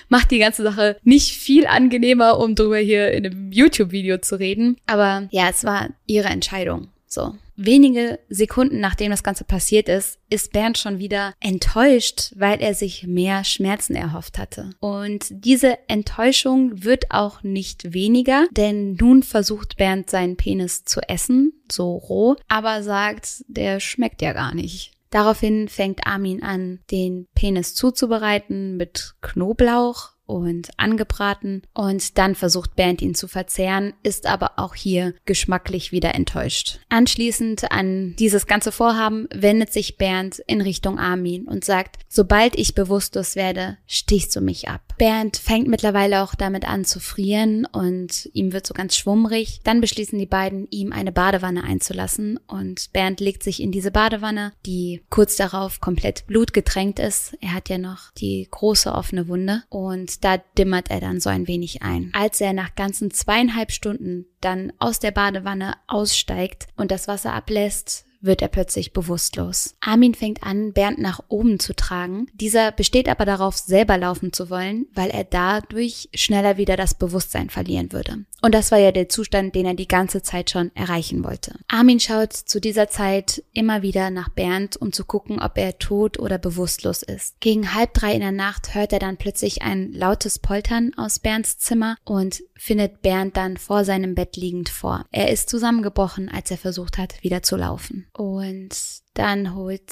[0.09, 4.77] macht die ganze Sache nicht viel angenehmer, um darüber hier in einem YouTube-Video zu reden.
[4.85, 6.89] Aber ja, es war ihre Entscheidung.
[7.07, 7.35] So.
[7.63, 13.05] Wenige Sekunden nachdem das Ganze passiert ist, ist Bernd schon wieder enttäuscht, weil er sich
[13.05, 14.71] mehr Schmerzen erhofft hatte.
[14.79, 21.53] Und diese Enttäuschung wird auch nicht weniger, denn nun versucht Bernd seinen Penis zu essen,
[21.71, 24.93] so roh, aber sagt, der schmeckt ja gar nicht.
[25.11, 33.01] Daraufhin fängt Armin an, den Penis zuzubereiten mit Knoblauch und angebraten und dann versucht Bernd
[33.01, 36.79] ihn zu verzehren, ist aber auch hier geschmacklich wieder enttäuscht.
[36.89, 42.75] Anschließend an dieses ganze Vorhaben wendet sich Bernd in Richtung Armin und sagt, sobald ich
[42.75, 44.90] bewusstlos werde, stichst du mich ab.
[45.01, 49.59] Bernd fängt mittlerweile auch damit an zu frieren und ihm wird so ganz schwummrig.
[49.63, 54.53] Dann beschließen die beiden, ihm eine Badewanne einzulassen und Bernd legt sich in diese Badewanne,
[54.67, 57.35] die kurz darauf komplett blutgetränkt ist.
[57.41, 61.47] Er hat ja noch die große offene Wunde und da dimmert er dann so ein
[61.47, 62.11] wenig ein.
[62.13, 68.05] Als er nach ganzen zweieinhalb Stunden dann aus der Badewanne aussteigt und das Wasser ablässt,
[68.21, 69.75] wird er plötzlich bewusstlos.
[69.81, 72.27] Armin fängt an, Bernd nach oben zu tragen.
[72.33, 77.49] Dieser besteht aber darauf, selber laufen zu wollen, weil er dadurch schneller wieder das Bewusstsein
[77.49, 78.25] verlieren würde.
[78.41, 81.59] Und das war ja der Zustand, den er die ganze Zeit schon erreichen wollte.
[81.67, 86.19] Armin schaut zu dieser Zeit immer wieder nach Bernd, um zu gucken, ob er tot
[86.19, 87.39] oder bewusstlos ist.
[87.39, 91.59] Gegen halb drei in der Nacht hört er dann plötzlich ein lautes Poltern aus Bernds
[91.59, 95.05] Zimmer und findet Bernd dann vor seinem Bett liegend vor.
[95.09, 98.05] Er ist zusammengebrochen, als er versucht hat, wieder zu laufen.
[98.13, 98.69] Und
[99.15, 99.91] dann holt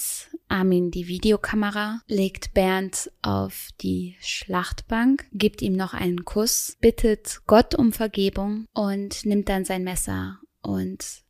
[0.50, 7.74] Armin die Videokamera, legt Bernd auf die Schlachtbank, gibt ihm noch einen Kuss, bittet Gott
[7.74, 11.24] um Vergebung und nimmt dann sein Messer und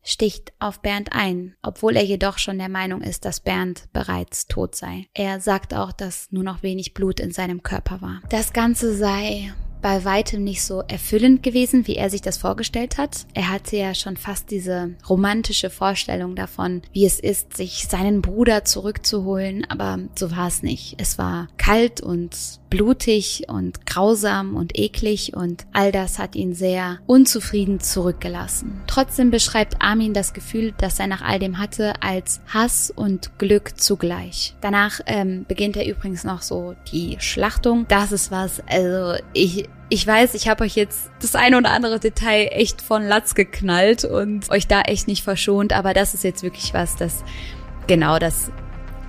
[0.00, 4.76] sticht auf Bernd ein, obwohl er jedoch schon der Meinung ist, dass Bernd bereits tot
[4.76, 5.08] sei.
[5.12, 8.22] Er sagt auch, dass nur noch wenig Blut in seinem Körper war.
[8.28, 9.52] Das Ganze sei
[9.84, 13.26] bei weitem nicht so erfüllend gewesen, wie er sich das vorgestellt hat.
[13.34, 18.64] Er hatte ja schon fast diese romantische Vorstellung davon, wie es ist, sich seinen Bruder
[18.64, 20.94] zurückzuholen, aber so war es nicht.
[20.96, 22.34] Es war kalt und
[22.74, 28.82] blutig und grausam und eklig und all das hat ihn sehr unzufrieden zurückgelassen.
[28.88, 33.78] Trotzdem beschreibt Armin das Gefühl, das er nach all dem hatte, als Hass und Glück
[33.80, 34.56] zugleich.
[34.60, 37.86] Danach ähm, beginnt er übrigens noch so die Schlachtung.
[37.86, 42.00] Das ist was, also ich, ich weiß, ich habe euch jetzt das eine oder andere
[42.00, 46.42] Detail echt von Latz geknallt und euch da echt nicht verschont, aber das ist jetzt
[46.42, 47.22] wirklich was, das
[47.86, 48.50] genau das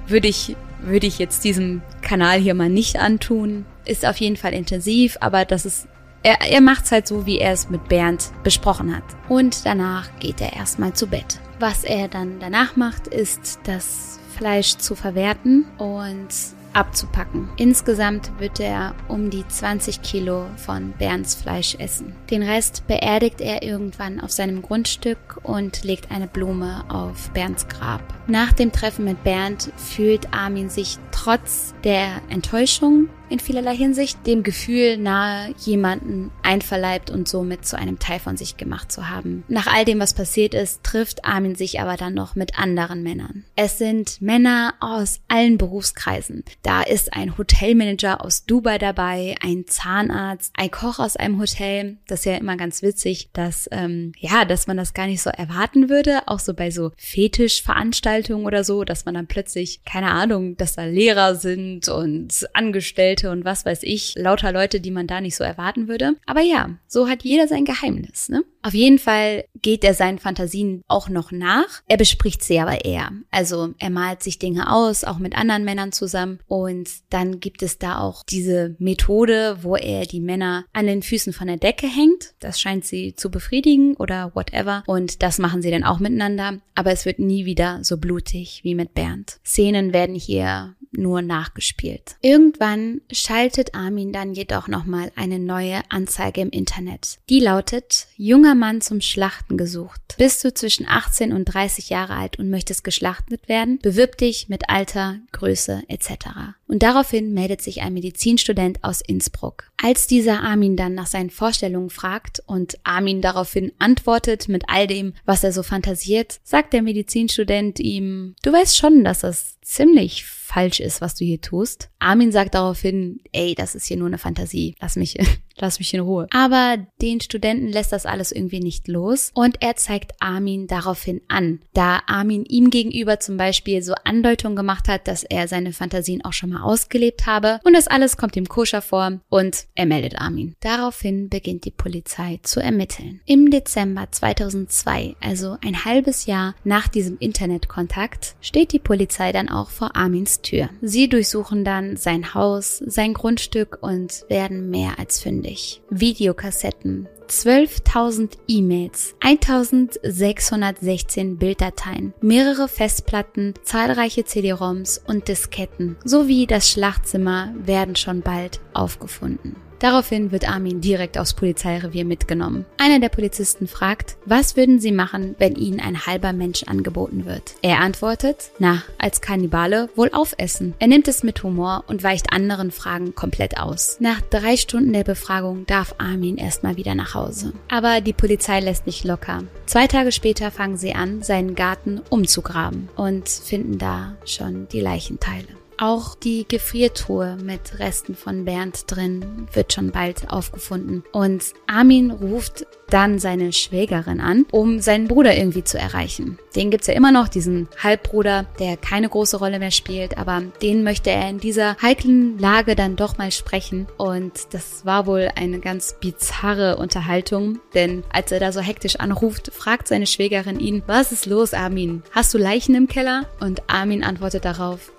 [0.08, 3.65] würde ich würde ich jetzt diesem Kanal hier mal nicht antun.
[3.86, 5.88] Ist auf jeden Fall intensiv, aber das ist
[6.24, 9.04] er, er macht's halt so, wie er es mit Bernd besprochen hat.
[9.30, 11.39] Und danach geht er erstmal zu Bett.
[11.60, 16.28] Was er dann danach macht, ist das Fleisch zu verwerten und
[16.76, 17.50] abzupacken.
[17.58, 22.14] Insgesamt wird er um die 20 Kilo von Bernds Fleisch essen.
[22.30, 28.02] Den Rest beerdigt er irgendwann auf seinem Grundstück und legt eine Blume auf Bernds Grab.
[28.28, 34.44] Nach dem Treffen mit Bernd fühlt Armin sich trotz der Enttäuschung in vielerlei Hinsicht dem
[34.44, 39.44] Gefühl nahe, jemanden einverleibt und somit zu einem Teil von sich gemacht zu haben.
[39.48, 43.46] Nach all dem, was passiert ist, trifft Armin sich aber dann noch mit anderen Männern.
[43.56, 46.44] Es sind Männer aus allen Berufskreisen.
[46.65, 51.97] Da ist ein Hotelmanager aus Dubai dabei, ein Zahnarzt, ein Koch aus einem Hotel.
[52.08, 55.30] Das ist ja immer ganz witzig, dass ähm, ja, dass man das gar nicht so
[55.30, 60.58] erwarten würde, auch so bei so Fetischveranstaltungen oder so, dass man dann plötzlich keine Ahnung,
[60.58, 65.21] dass da Lehrer sind und Angestellte und was weiß ich, lauter Leute, die man da
[65.21, 66.15] nicht so erwarten würde.
[66.25, 68.43] Aber ja, so hat jeder sein Geheimnis, ne?
[68.65, 71.84] Auf jeden Fall geht er seinen Fantasien auch noch nach.
[71.88, 73.12] Er bespricht sie aber eher.
[73.30, 76.39] Also er malt sich Dinge aus, auch mit anderen Männern zusammen.
[76.47, 81.32] Und dann gibt es da auch diese Methode, wo er die Männer an den Füßen
[81.32, 82.34] von der Decke hängt.
[82.39, 84.82] Das scheint sie zu befriedigen oder whatever.
[84.88, 86.60] Und das machen sie dann auch miteinander.
[86.73, 89.38] Aber es wird nie wieder so blutig wie mit Bernd.
[89.45, 92.15] Szenen werden hier nur nachgespielt.
[92.21, 97.19] Irgendwann schaltet Armin dann jedoch nochmal eine neue Anzeige im Internet.
[97.29, 100.15] Die lautet, junger Mann zum Schlachten gesucht.
[100.17, 103.79] Bist du zwischen 18 und 30 Jahre alt und möchtest geschlachtet werden?
[103.81, 106.55] Bewirb dich mit Alter, Größe etc.
[106.67, 109.65] Und daraufhin meldet sich ein Medizinstudent aus Innsbruck.
[109.77, 115.13] Als dieser Armin dann nach seinen Vorstellungen fragt und Armin daraufhin antwortet mit all dem,
[115.25, 120.80] was er so fantasiert, sagt der Medizinstudent ihm, du weißt schon, dass das ziemlich falsch
[120.80, 121.89] ist, was du hier tust.
[121.99, 124.75] Armin sagt daraufhin, ey, das ist hier nur eine Fantasie.
[124.80, 125.17] Lass mich,
[125.58, 126.28] lass mich in Ruhe.
[126.32, 131.60] Aber den Studenten lässt das alles irgendwie nicht los und er zeigt Armin daraufhin an,
[131.74, 136.34] da Armin ihm gegenüber zum Beispiel so Andeutungen gemacht hat, dass er seine Fantasien auch
[136.34, 140.56] schon mal ausgelebt habe und das alles kommt ihm koscher vor und er meldet Armin.
[140.60, 143.22] Daraufhin beginnt die Polizei zu ermitteln.
[143.26, 149.70] Im Dezember 2002, also ein halbes Jahr nach diesem Internetkontakt, steht die Polizei dann auch
[149.70, 150.70] vor Armins Tür.
[150.82, 155.44] Sie durchsuchen dann sein Haus, sein Grundstück und werden mehr als fündig.
[155.89, 167.95] Videokassetten, 12.000 E-Mails, 1.616 Bilddateien, mehrere Festplatten, zahlreiche CD-ROMs und Disketten sowie das Schlachtzimmer werden
[167.95, 169.55] schon bald aufgefunden.
[169.80, 172.66] Daraufhin wird Armin direkt aufs Polizeirevier mitgenommen.
[172.78, 177.56] Einer der Polizisten fragt, was würden sie machen, wenn ihnen ein halber Mensch angeboten wird?
[177.62, 180.74] Er antwortet, na, als Kannibale wohl aufessen.
[180.80, 183.98] Er nimmt es mit Humor und weicht anderen Fragen komplett aus.
[184.00, 187.54] Nach drei Stunden der Befragung darf Armin erstmal wieder nach Hause.
[187.70, 189.44] Aber die Polizei lässt nicht locker.
[189.66, 195.48] Zwei Tage später fangen sie an, seinen Garten umzugraben und finden da schon die Leichenteile.
[195.78, 201.04] Auch die Gefriertruhe mit Resten von Bernd drin wird schon bald aufgefunden.
[201.12, 206.38] Und Armin ruft dann seine Schwägerin an, um seinen Bruder irgendwie zu erreichen.
[206.56, 210.84] Den gibt's ja immer noch, diesen Halbbruder, der keine große Rolle mehr spielt, aber den
[210.84, 213.88] möchte er in dieser heiklen Lage dann doch mal sprechen.
[213.98, 219.52] Und das war wohl eine ganz bizarre Unterhaltung, denn als er da so hektisch anruft,
[219.54, 222.04] fragt seine Schwägerin ihn, was ist los, Armin?
[222.12, 223.26] Hast du Leichen im Keller?
[223.40, 224.92] Und Armin antwortet darauf,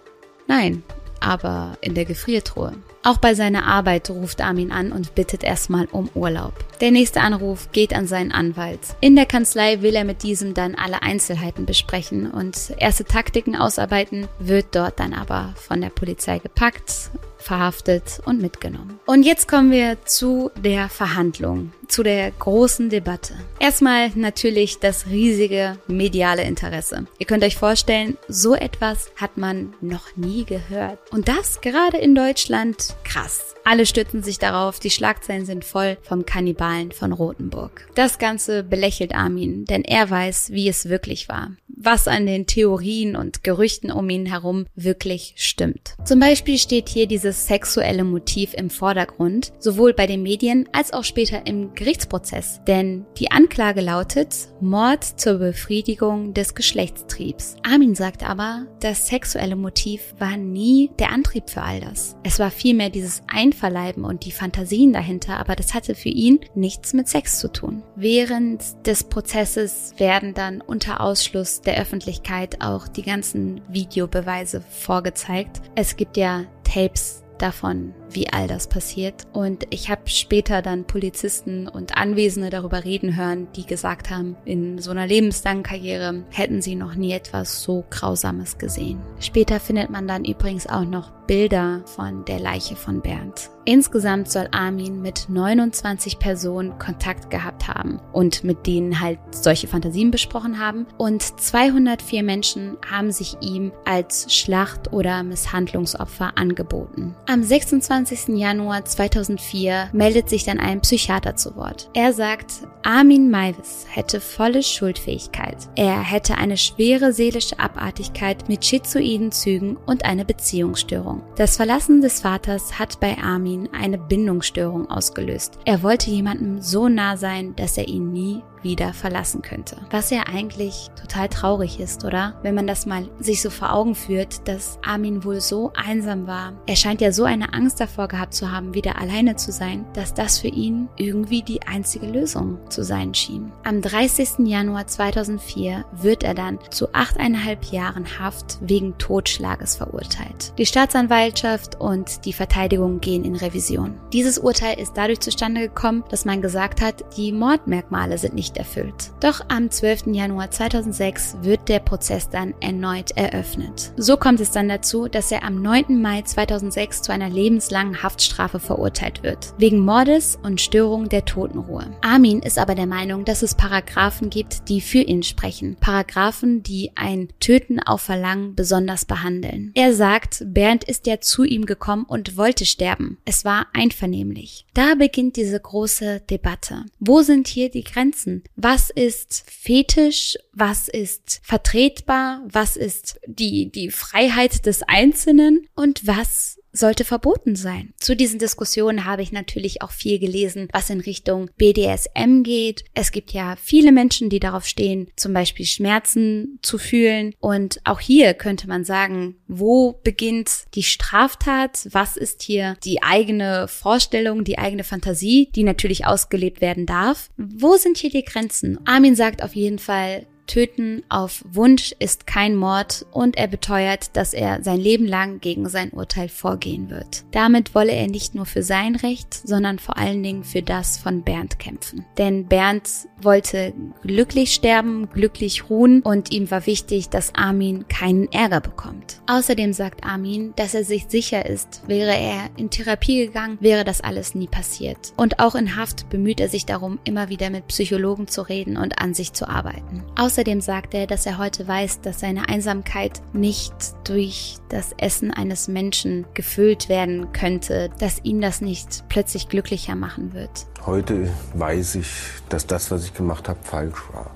[0.46, 0.82] Nein,
[1.20, 2.72] aber in der Gefriertruhe.
[3.02, 6.52] Auch bei seiner Arbeit ruft Armin an und bittet erstmal um Urlaub.
[6.80, 8.80] Der nächste Anruf geht an seinen Anwalt.
[9.00, 14.26] In der Kanzlei will er mit diesem dann alle Einzelheiten besprechen und erste Taktiken ausarbeiten,
[14.40, 18.98] wird dort dann aber von der Polizei gepackt, verhaftet und mitgenommen.
[19.06, 21.70] Und jetzt kommen wir zu der Verhandlung.
[21.88, 23.34] Zu der großen Debatte.
[23.58, 27.06] Erstmal natürlich das riesige mediale Interesse.
[27.18, 30.98] Ihr könnt euch vorstellen, so etwas hat man noch nie gehört.
[31.12, 33.54] Und das gerade in Deutschland krass.
[33.64, 37.88] Alle stützen sich darauf, die Schlagzeilen sind voll vom Kannibalen von Rothenburg.
[37.94, 43.14] Das Ganze belächelt Armin, denn er weiß, wie es wirklich war was an den Theorien
[43.16, 45.94] und Gerüchten um ihn herum wirklich stimmt.
[46.04, 51.04] Zum Beispiel steht hier dieses sexuelle Motiv im Vordergrund, sowohl bei den Medien als auch
[51.04, 52.60] später im Gerichtsprozess.
[52.66, 57.56] Denn die Anklage lautet Mord zur Befriedigung des Geschlechtstriebs.
[57.62, 62.16] Armin sagt aber, das sexuelle Motiv war nie der Antrieb für all das.
[62.24, 66.92] Es war vielmehr dieses Einverleiben und die Fantasien dahinter, aber das hatte für ihn nichts
[66.92, 67.82] mit Sex zu tun.
[67.94, 75.60] Während des Prozesses werden dann unter Ausschluss der Öffentlichkeit auch die ganzen Videobeweise vorgezeigt.
[75.74, 79.26] Es gibt ja Tapes davon, wie all das passiert.
[79.32, 84.78] Und ich habe später dann Polizisten und Anwesende darüber reden hören, die gesagt haben, in
[84.78, 89.00] so einer lebenslangen Karriere hätten sie noch nie etwas so Grausames gesehen.
[89.20, 93.50] Später findet man dann übrigens auch noch Bilder von der Leiche von Bernd.
[93.64, 100.12] Insgesamt soll Armin mit 29 Personen Kontakt gehabt haben und mit denen halt solche Fantasien
[100.12, 100.86] besprochen haben.
[100.98, 107.16] Und 204 Menschen haben sich ihm als Schlacht- oder Misshandlungsopfer angeboten.
[107.26, 107.95] Am 26.
[108.36, 111.88] Januar 2004 meldet sich dann ein Psychiater zu Wort.
[111.94, 115.56] Er sagt, Armin Maivis hätte volle Schuldfähigkeit.
[115.74, 121.22] Er hätte eine schwere seelische Abartigkeit mit schizoiden Zügen und eine Beziehungsstörung.
[121.36, 125.58] Das Verlassen des Vaters hat bei Armin eine Bindungsstörung ausgelöst.
[125.64, 129.76] Er wollte jemandem so nah sein, dass er ihn nie wieder verlassen könnte.
[129.90, 132.34] Was ja eigentlich total traurig ist, oder?
[132.42, 136.52] Wenn man das mal sich so vor Augen führt, dass Armin wohl so einsam war.
[136.66, 140.12] Er scheint ja so eine Angst davor gehabt zu haben, wieder alleine zu sein, dass
[140.12, 143.52] das für ihn irgendwie die einzige Lösung zu sein schien.
[143.64, 144.46] Am 30.
[144.46, 150.52] Januar 2004 wird er dann zu achteinhalb Jahren Haft wegen Totschlages verurteilt.
[150.58, 153.94] Die Staatsanwaltschaft und die Verteidigung gehen in Revision.
[154.12, 159.12] Dieses Urteil ist dadurch zustande gekommen, dass man gesagt hat, die Mordmerkmale sind nicht erfüllt.
[159.20, 160.06] Doch am 12.
[160.08, 163.92] Januar 2006 wird der Prozess dann erneut eröffnet.
[163.96, 166.02] So kommt es dann dazu, dass er am 9.
[166.02, 171.94] Mai 2006 zu einer lebenslangen Haftstrafe verurteilt wird, wegen Mordes und Störung der Totenruhe.
[172.00, 175.76] Armin ist aber der Meinung, dass es Paragraphen gibt, die für ihn sprechen.
[175.80, 179.72] Paragraphen, die ein Töten auf Verlangen besonders behandeln.
[179.74, 183.18] Er sagt, Bernd ist ja zu ihm gekommen und wollte sterben.
[183.24, 184.64] Es war einvernehmlich.
[184.74, 186.84] Da beginnt diese große Debatte.
[186.98, 188.42] Wo sind hier die Grenzen?
[188.56, 190.36] Was ist fetisch?
[190.52, 192.42] Was ist vertretbar?
[192.50, 195.68] Was ist die, die Freiheit des Einzelnen?
[195.74, 197.92] Und was sollte verboten sein.
[197.98, 202.84] Zu diesen Diskussionen habe ich natürlich auch viel gelesen, was in Richtung BDSM geht.
[202.94, 207.34] Es gibt ja viele Menschen, die darauf stehen, zum Beispiel Schmerzen zu fühlen.
[207.40, 211.88] Und auch hier könnte man sagen, wo beginnt die Straftat?
[211.90, 217.30] Was ist hier die eigene Vorstellung, die eigene Fantasie, die natürlich ausgelebt werden darf?
[217.36, 218.78] Wo sind hier die Grenzen?
[218.86, 224.32] Armin sagt auf jeden Fall, Töten auf Wunsch ist kein Mord und er beteuert, dass
[224.32, 227.24] er sein Leben lang gegen sein Urteil vorgehen wird.
[227.32, 231.22] Damit wolle er nicht nur für sein Recht, sondern vor allen Dingen für das von
[231.22, 232.04] Bernd kämpfen.
[232.16, 232.88] Denn Bernd
[233.20, 239.20] wollte glücklich sterben, glücklich ruhen und ihm war wichtig, dass Armin keinen Ärger bekommt.
[239.26, 244.00] Außerdem sagt Armin, dass er sich sicher ist, wäre er in Therapie gegangen, wäre das
[244.00, 245.12] alles nie passiert.
[245.16, 249.00] Und auch in Haft bemüht er sich darum, immer wieder mit Psychologen zu reden und
[249.00, 250.02] an sich zu arbeiten.
[250.16, 253.72] Außerdem sagt er, dass er heute weiß, dass seine Einsamkeit nicht
[254.04, 260.34] durch das Essen eines Menschen gefüllt werden könnte, dass ihn das nicht plötzlich glücklicher machen
[260.34, 260.66] wird.
[260.84, 262.08] Heute weiß ich,
[262.48, 264.30] dass das, was ich gemacht habe, falsch war.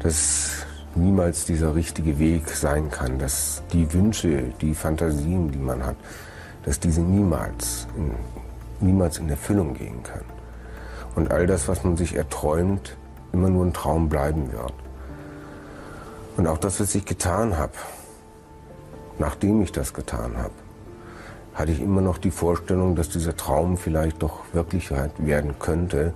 [0.00, 5.96] Dass niemals dieser richtige Weg sein kann, dass die Wünsche, die Fantasien, die man hat,
[6.64, 8.12] dass diese niemals in,
[8.80, 10.30] niemals in Erfüllung gehen können.
[11.14, 12.96] Und all das, was man sich erträumt,
[13.32, 14.72] immer nur ein Traum bleiben wird.
[16.36, 17.72] Und auch das, was ich getan habe,
[19.18, 20.54] nachdem ich das getan habe,
[21.54, 26.14] hatte ich immer noch die Vorstellung, dass dieser Traum vielleicht doch Wirklichkeit werden könnte.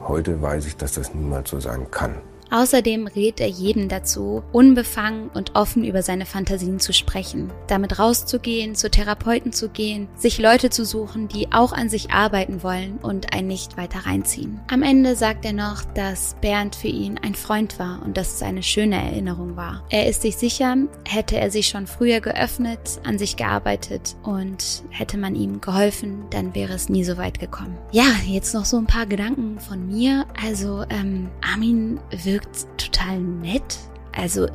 [0.00, 2.14] Heute weiß ich, dass das niemals so sein kann.
[2.52, 8.74] Außerdem rät er jedem dazu, unbefangen und offen über seine Fantasien zu sprechen, damit rauszugehen,
[8.74, 13.32] zu Therapeuten zu gehen, sich Leute zu suchen, die auch an sich arbeiten wollen und
[13.32, 14.60] einen nicht weiter reinziehen.
[14.70, 18.42] Am Ende sagt er noch, dass Bernd für ihn ein Freund war und dass es
[18.42, 19.82] eine schöne Erinnerung war.
[19.88, 20.76] Er ist sich sicher,
[21.08, 26.54] hätte er sich schon früher geöffnet, an sich gearbeitet und hätte man ihm geholfen, dann
[26.54, 27.78] wäre es nie so weit gekommen.
[27.92, 30.26] Ja, jetzt noch so ein paar Gedanken von mir.
[30.44, 32.41] Also ähm, Armin wirkt
[32.76, 33.78] total nett.
[34.12, 34.48] Also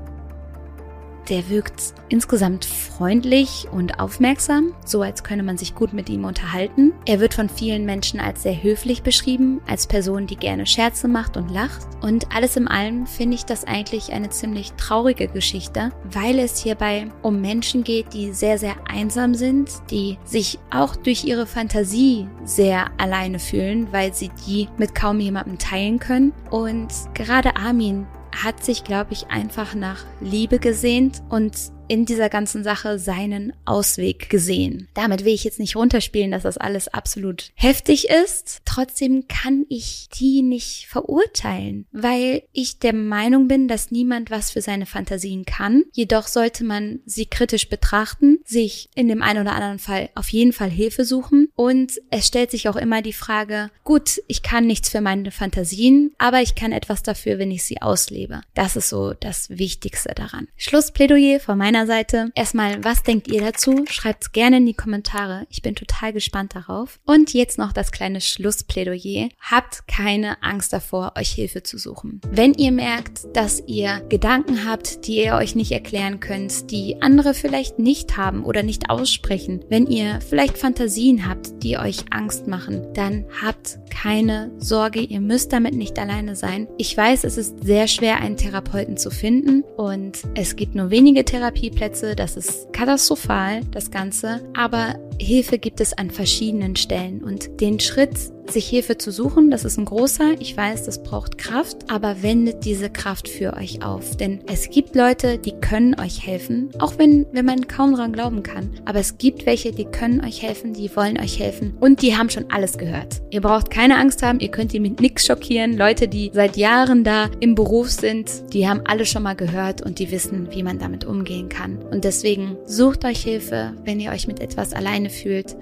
[1.29, 6.93] der wirkt insgesamt freundlich und aufmerksam, so als könne man sich gut mit ihm unterhalten.
[7.05, 11.37] Er wird von vielen Menschen als sehr höflich beschrieben, als Person, die gerne Scherze macht
[11.37, 11.87] und lacht.
[12.01, 17.07] Und alles in allem finde ich das eigentlich eine ziemlich traurige Geschichte, weil es hierbei
[17.21, 22.91] um Menschen geht, die sehr, sehr einsam sind, die sich auch durch ihre Fantasie sehr
[22.97, 26.33] alleine fühlen, weil sie die mit kaum jemandem teilen können.
[26.49, 31.55] Und gerade Armin hat sich, glaube ich, einfach nach Liebe gesehnt und
[31.87, 34.87] in dieser ganzen Sache seinen Ausweg gesehen.
[34.93, 38.61] Damit will ich jetzt nicht runterspielen, dass das alles absolut heftig ist.
[38.65, 44.61] Trotzdem kann ich die nicht verurteilen, weil ich der Meinung bin, dass niemand was für
[44.61, 45.83] seine Fantasien kann.
[45.93, 50.53] Jedoch sollte man sie kritisch betrachten, sich in dem einen oder anderen Fall auf jeden
[50.53, 54.89] Fall Hilfe suchen und es stellt sich auch immer die Frage, gut, ich kann nichts
[54.89, 58.41] für meine Fantasien, aber ich kann etwas dafür, wenn ich sie auslebe.
[58.53, 60.47] Das ist so das Wichtigste daran.
[60.57, 63.85] Schlussplädoyer von meiner meiner Seite erstmal, was denkt ihr dazu?
[63.87, 65.45] Schreibt's gerne in die Kommentare.
[65.51, 66.99] Ich bin total gespannt darauf.
[67.05, 69.29] Und jetzt noch das kleine Schlussplädoyer.
[69.39, 72.19] Habt keine Angst davor, euch Hilfe zu suchen.
[72.31, 77.35] Wenn ihr merkt, dass ihr Gedanken habt, die ihr euch nicht erklären könnt, die andere
[77.35, 82.87] vielleicht nicht haben oder nicht aussprechen, wenn ihr vielleicht Fantasien habt, die euch Angst machen,
[82.95, 86.67] dann habt keine Sorge, ihr müsst damit nicht alleine sein.
[86.77, 91.23] Ich weiß, es ist sehr schwer, einen Therapeuten zu finden und es gibt nur wenige
[91.23, 92.15] Therapie Therapieplätze.
[92.15, 94.41] Das ist katastrophal, das Ganze.
[94.55, 98.17] Aber Hilfe gibt es an verschiedenen Stellen und den Schritt,
[98.51, 100.35] sich Hilfe zu suchen, das ist ein großer.
[100.39, 104.15] Ich weiß, das braucht Kraft, aber wendet diese Kraft für euch auf.
[104.17, 108.43] Denn es gibt Leute, die können euch helfen, auch wenn, wenn man kaum dran glauben
[108.43, 108.69] kann.
[108.85, 112.29] Aber es gibt welche, die können euch helfen, die wollen euch helfen und die haben
[112.29, 113.21] schon alles gehört.
[113.29, 115.77] Ihr braucht keine Angst haben, ihr könnt die mit nichts schockieren.
[115.77, 119.99] Leute, die seit Jahren da im Beruf sind, die haben alles schon mal gehört und
[119.99, 121.79] die wissen, wie man damit umgehen kann.
[121.91, 125.55] Und deswegen sucht euch Hilfe, wenn ihr euch mit etwas alleine fühlt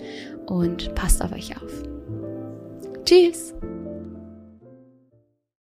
[0.46, 1.72] und passt auf euch auf.
[3.06, 3.54] Tschüss!